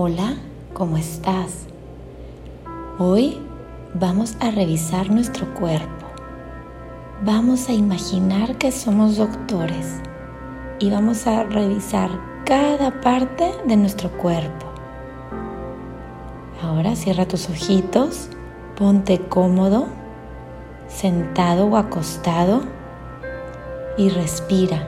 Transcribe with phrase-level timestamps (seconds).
[0.00, 0.36] Hola,
[0.74, 1.66] ¿cómo estás?
[3.00, 3.36] Hoy
[3.94, 6.06] vamos a revisar nuestro cuerpo.
[7.24, 10.00] Vamos a imaginar que somos doctores
[10.78, 12.10] y vamos a revisar
[12.44, 14.66] cada parte de nuestro cuerpo.
[16.62, 18.28] Ahora cierra tus ojitos,
[18.76, 19.88] ponte cómodo,
[20.86, 22.60] sentado o acostado
[23.96, 24.86] y respira.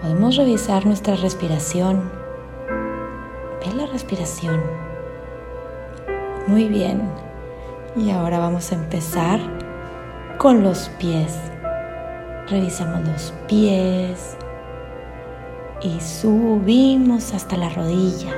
[0.00, 2.17] Podemos revisar nuestra respiración.
[3.92, 4.60] Respiración.
[6.46, 7.02] Muy bien.
[7.96, 9.40] Y ahora vamos a empezar
[10.38, 11.36] con los pies.
[12.48, 14.36] Revisamos los pies
[15.82, 18.32] y subimos hasta la rodilla.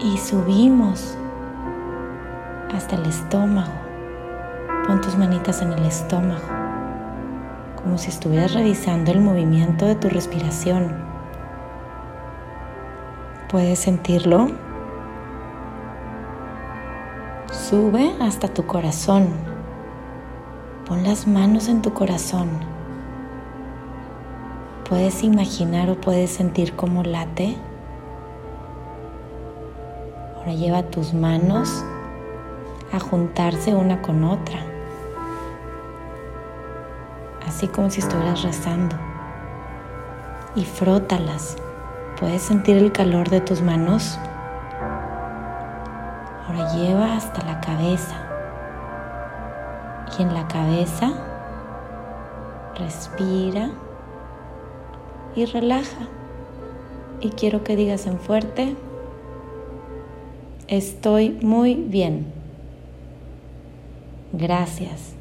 [0.00, 1.16] Y subimos
[2.74, 3.72] hasta el estómago.
[4.86, 6.46] Pon tus manitas en el estómago,
[7.76, 11.17] como si estuvieras revisando el movimiento de tu respiración.
[13.48, 14.48] ¿Puedes sentirlo?
[17.50, 19.28] Sube hasta tu corazón.
[20.86, 22.50] Pon las manos en tu corazón.
[24.86, 27.56] ¿Puedes imaginar o puedes sentir cómo late?
[30.36, 31.82] Ahora lleva tus manos
[32.92, 34.60] a juntarse una con otra,
[37.46, 38.94] así como si estuvieras rezando.
[40.54, 41.56] Y frótalas.
[42.18, 44.18] ¿Puedes sentir el calor de tus manos?
[46.46, 48.16] Ahora lleva hasta la cabeza.
[50.18, 51.12] Y en la cabeza
[52.76, 53.70] respira
[55.36, 56.08] y relaja.
[57.20, 58.74] Y quiero que digas en fuerte,
[60.66, 62.32] estoy muy bien.
[64.32, 65.14] Gracias.